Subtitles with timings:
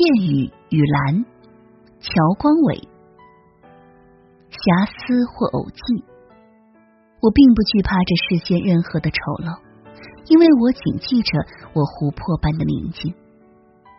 [0.00, 1.26] 夜雨与蓝，
[2.00, 2.88] 乔光伟。
[4.48, 6.04] 瑕疵或偶迹，
[7.20, 9.60] 我并不惧怕这世间任何的丑陋，
[10.24, 11.44] 因为我谨记着
[11.74, 13.12] 我湖泊般的宁静，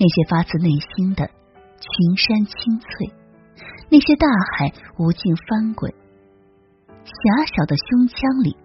[0.00, 1.28] 那些发自内心的
[1.76, 3.12] 群山青翠，
[3.90, 5.92] 那些大海无尽翻滚，
[7.04, 8.56] 狭小的胸腔里，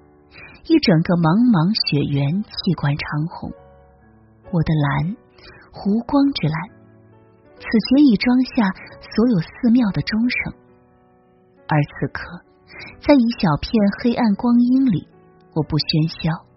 [0.63, 3.51] 一整个茫茫雪原气贯长虹。
[4.47, 5.17] 我的蓝，
[5.73, 6.76] 湖光之蓝，
[7.67, 8.71] 此前已装下
[9.01, 10.53] 所有寺庙的钟声。
[11.67, 12.23] 而此刻，
[13.01, 15.05] 在一小片黑暗光阴里，
[15.53, 16.47] 我不喧嚣，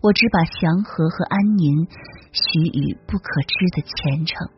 [0.00, 1.84] 我只把祥和和安宁
[2.32, 4.48] 许予不可知的前程。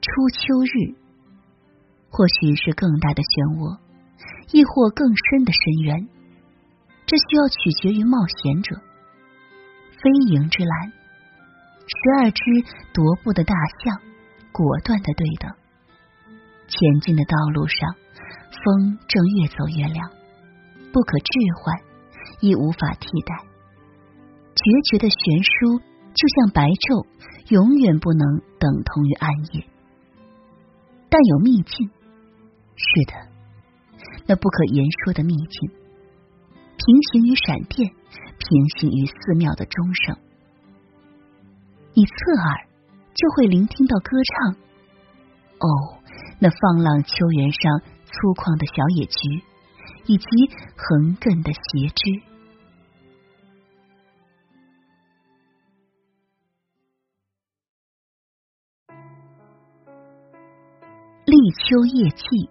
[0.00, 0.94] 初秋日，
[2.10, 3.80] 或许是更大的漩涡，
[4.52, 6.06] 亦或更深的深渊，
[7.06, 8.76] 这需要取决于冒险者。
[10.02, 10.92] 飞蝇之蓝，
[11.86, 12.40] 十二只
[12.92, 14.00] 踱步的大象，
[14.52, 15.50] 果断的对等。
[16.68, 17.94] 前进的道路上，
[18.50, 20.10] 风正越走越凉，
[20.92, 21.80] 不可置换，
[22.40, 23.36] 亦无法替代。
[24.54, 25.78] 决绝的悬殊，
[26.14, 27.06] 就像白昼，
[27.48, 29.64] 永远不能等同于暗夜。
[31.10, 31.90] 但有秘境，
[32.76, 33.12] 是的，
[34.26, 35.70] 那不可言说的秘境，
[36.84, 37.90] 平行于闪电。
[38.36, 40.18] 平行于寺庙的钟声，
[41.94, 42.66] 你侧耳
[43.14, 44.52] 就会聆听到歌唱。
[45.60, 46.02] 哦，
[46.40, 49.42] 那放浪秋原上粗犷的小野菊，
[50.06, 50.26] 以及
[50.76, 52.20] 横亘的斜枝。
[61.24, 62.50] 立秋夜季，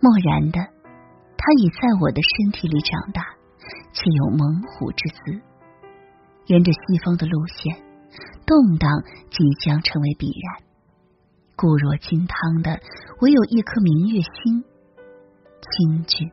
[0.00, 0.58] 漠然的，
[1.38, 3.38] 他已在我的身体里长大。
[3.92, 5.42] 且有猛虎之姿，
[6.46, 7.76] 沿着西方的路线，
[8.46, 8.88] 动荡
[9.30, 10.62] 即将成为必然。
[11.54, 12.80] 固若金汤的，
[13.20, 14.64] 唯有一颗明月心，
[15.60, 16.30] 清俊。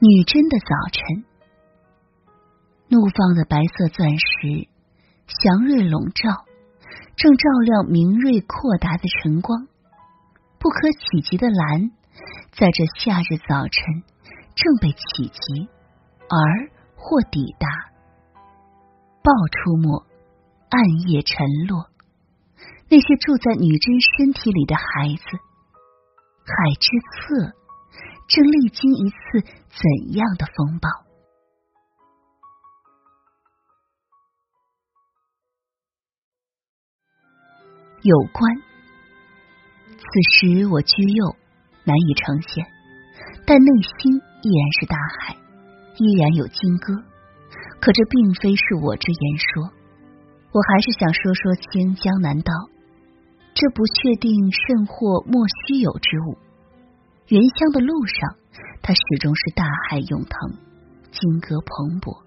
[0.00, 1.24] 女真的早晨，
[2.88, 4.68] 怒放的白色钻石，
[5.26, 6.43] 祥瑞笼罩，
[7.16, 9.68] 正照亮明锐阔达的晨光。
[10.58, 11.90] 不可企及的蓝，
[12.52, 14.02] 在这夏日早晨
[14.54, 15.68] 正被企及，
[16.28, 17.68] 而或抵达。
[19.22, 20.04] 报出没，
[20.70, 21.90] 暗夜沉落，
[22.88, 25.24] 那些住在女真身体里的孩子，
[26.44, 27.52] 海之侧
[28.28, 29.16] 正历经一次
[29.68, 30.88] 怎样的风暴？
[38.04, 38.54] 有关。
[39.96, 40.04] 此
[40.36, 41.36] 时我居右，
[41.84, 42.66] 难以呈现，
[43.46, 45.36] 但内心依然是大海，
[45.96, 46.92] 依然有金戈。
[47.80, 49.72] 可这并非是我之言说，
[50.52, 52.52] 我还是想说说清江南道
[53.54, 56.36] 这不确定甚或莫须有之物。
[57.28, 58.36] 原乡的路上，
[58.82, 60.58] 它始终是大海涌腾，
[61.10, 62.20] 金戈蓬勃，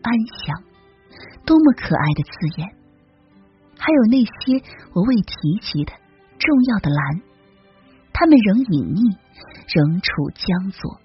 [0.00, 0.12] 安
[0.46, 0.64] 详，
[1.44, 2.77] 多么可爱的字眼！
[3.78, 4.60] 还有那些
[4.92, 5.92] 我未提及的。
[6.38, 7.22] 重要的蓝，
[8.12, 9.16] 它们仍隐匿，
[9.74, 11.00] 仍处江左。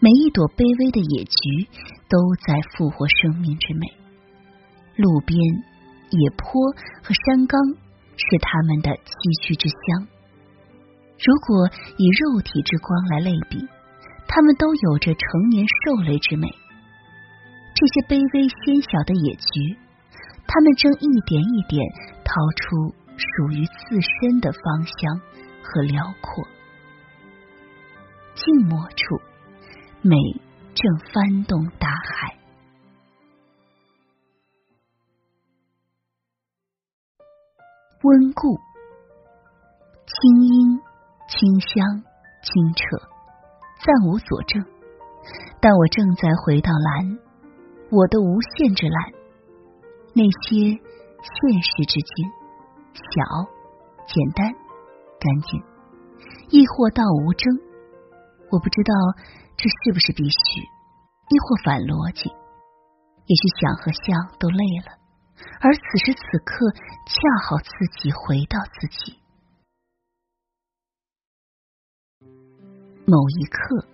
[0.00, 1.70] 每一朵卑微的野菊，
[2.10, 3.86] 都在复活生命之美。
[4.96, 5.38] 路边
[6.10, 6.74] 野坡
[7.06, 7.54] 和山冈，
[8.18, 9.14] 是它们的栖
[9.46, 10.10] 居之乡。
[11.22, 13.62] 如果以肉体之光来类比，
[14.26, 16.50] 它们都有着成年兽类之美。
[17.78, 19.78] 这些卑微纤小的野菊，
[20.56, 21.86] 他们正一点一点
[22.24, 23.06] 掏出。
[23.18, 25.18] 属于自身的芳香
[25.62, 26.46] 和辽阔，
[28.34, 29.18] 静默处，
[30.02, 30.14] 美
[30.74, 32.36] 正翻动大海。
[38.02, 38.58] 温故，
[40.04, 40.78] 清音
[41.26, 42.04] 清香
[42.42, 42.98] 清澈，
[43.82, 44.62] 暂无佐证，
[45.58, 47.18] 但我正在回到蓝，
[47.90, 49.12] 我的无限之蓝，
[50.16, 52.24] 那些现实之境。
[52.96, 53.04] 小、
[54.08, 54.50] 简单、
[55.20, 55.62] 干净，
[56.48, 57.52] 亦或道无争。
[58.50, 58.94] 我不知道
[59.58, 60.62] 这是不是必须，
[61.28, 62.30] 亦或反逻辑。
[63.26, 64.96] 也许想和想都累了，
[65.60, 66.72] 而此时此刻，
[67.04, 67.68] 恰好自
[68.00, 69.18] 己回到自己。
[73.04, 73.86] 某一刻，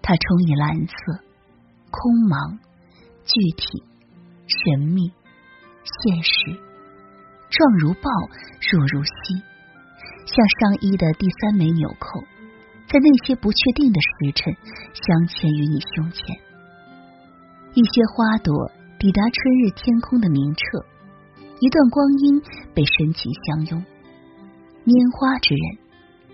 [0.00, 1.24] 它充以蓝色，
[1.90, 2.58] 空茫、
[3.24, 3.82] 具体、
[4.46, 5.12] 神秘、
[5.82, 6.60] 现实。
[7.50, 8.10] 壮如豹，
[8.72, 9.10] 弱如犀，
[10.26, 12.20] 像上衣的第三枚纽扣，
[12.88, 14.52] 在那些不确定的时辰
[14.92, 16.36] 镶嵌于你胸前。
[17.74, 20.62] 一些花朵抵达春日天空的明澈，
[21.60, 22.42] 一段光阴
[22.74, 23.84] 被深情相拥。
[24.84, 25.78] 拈花之人，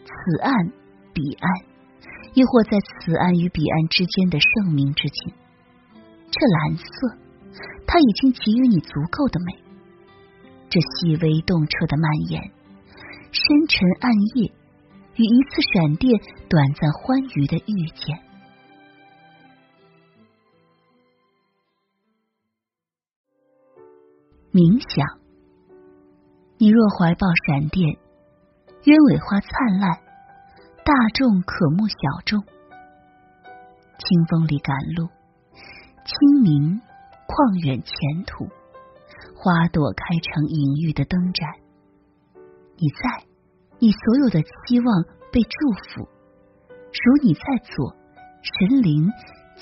[0.05, 0.73] 此岸
[1.13, 1.53] 彼岸，
[2.35, 5.35] 亦或在此岸与彼岸之间的盛名之境。
[6.31, 7.19] 这蓝色，
[7.93, 9.53] 它已经给予你足够的美。
[10.69, 12.41] 这细微动彻的蔓延，
[13.33, 14.53] 深沉暗夜，
[15.17, 18.17] 与一次闪电短暂欢愉的遇见。
[24.53, 25.19] 冥想，
[26.59, 27.99] 你若怀抱闪电，
[28.85, 29.99] 鸢尾花灿烂，
[30.85, 32.41] 大众可慕小众，
[33.99, 35.09] 清风里赶路。
[36.05, 36.81] 清明，
[37.31, 38.51] 旷远前途，
[39.39, 41.47] 花朵开成隐喻的灯盏。
[42.75, 43.23] 你在，
[43.79, 46.09] 你所有的期望被祝福。
[46.91, 47.95] 如你在左，
[48.43, 49.07] 神灵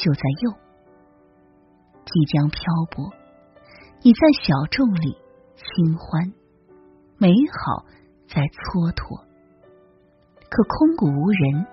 [0.00, 0.56] 就在右。
[2.06, 2.58] 即将漂
[2.90, 3.12] 泊，
[4.00, 5.18] 你在小众里
[5.54, 6.32] 清欢，
[7.18, 7.84] 美好
[8.26, 9.28] 在蹉跎。
[10.48, 11.66] 可空谷无人，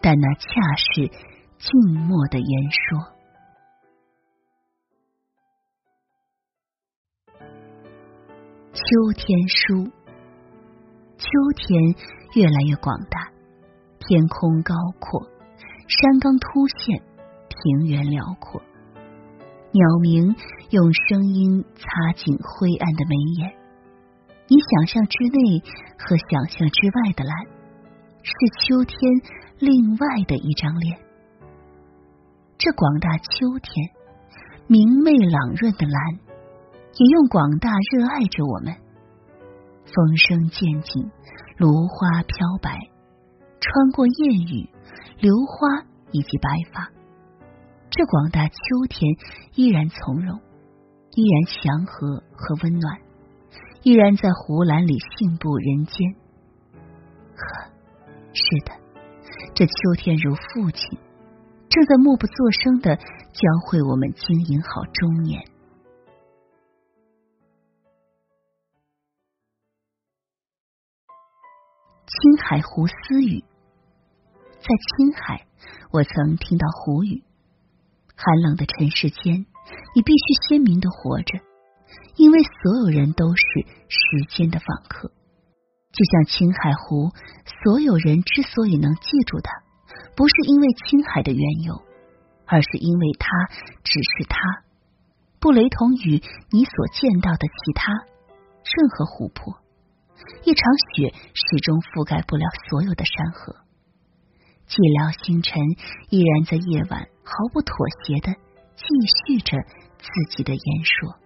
[0.00, 0.46] 但那恰
[0.76, 1.10] 是
[1.58, 3.15] 静默的言说。
[8.86, 9.90] 秋天书，
[11.18, 11.82] 秋天
[12.36, 13.32] 越来越广大，
[13.98, 15.26] 天空高阔，
[15.88, 17.02] 山冈突现，
[17.48, 18.62] 平原辽阔。
[19.72, 20.36] 鸟鸣
[20.70, 23.52] 用声音擦进灰暗的眉眼。
[24.46, 25.58] 你想象之内
[25.98, 27.34] 和想象之外的蓝，
[28.22, 28.96] 是秋天
[29.58, 30.96] 另外的一张脸。
[32.56, 33.90] 这广大秋天，
[34.68, 36.25] 明媚朗润的蓝。
[36.98, 38.74] 也用广大热爱着我们。
[39.84, 41.10] 风声渐紧，
[41.58, 42.90] 芦花飘白，
[43.60, 44.68] 穿过燕语、
[45.20, 46.90] 榴花以及白发，
[47.90, 48.56] 这广大秋
[48.88, 49.16] 天
[49.54, 50.40] 依然从容，
[51.12, 52.98] 依然祥和和温暖，
[53.82, 56.14] 依然在湖蓝里信步人间。
[57.36, 57.70] 呵，
[58.32, 58.72] 是的，
[59.54, 60.98] 这秋天如父亲，
[61.68, 65.42] 正在默不作声的教会我们经营好中年。
[72.26, 73.44] 青海湖私语，
[74.58, 75.46] 在青海，
[75.92, 77.22] 我曾听到湖语。
[78.16, 79.46] 寒冷的尘世间，
[79.94, 81.38] 你必须鲜明的活着，
[82.16, 83.44] 因为所有人都是
[83.86, 85.12] 时间的访客。
[85.92, 87.12] 就像青海湖，
[87.62, 89.52] 所有人之所以能记住它，
[90.16, 91.80] 不是因为青海的缘由，
[92.44, 93.28] 而是因为它
[93.84, 94.40] 只是它，
[95.38, 96.20] 不雷同于
[96.50, 99.60] 你所见到的其他任何湖泊。
[100.44, 100.62] 一场
[100.94, 103.56] 雪始终覆盖不了所有的山河，
[104.68, 105.60] 寂寥星辰
[106.10, 107.74] 依然在夜晚毫不妥
[108.04, 108.32] 协的
[108.76, 108.84] 继
[109.26, 109.56] 续着
[109.98, 111.25] 自己的言说。